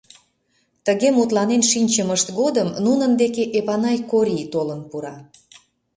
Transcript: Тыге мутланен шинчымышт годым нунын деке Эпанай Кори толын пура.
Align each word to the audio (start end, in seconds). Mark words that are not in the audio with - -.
Тыге 0.85 1.09
мутланен 1.17 1.61
шинчымышт 1.71 2.27
годым 2.39 2.67
нунын 2.85 3.11
деке 3.21 3.43
Эпанай 3.57 3.97
Кори 4.09 4.39
толын 4.53 4.81
пура. 4.89 5.15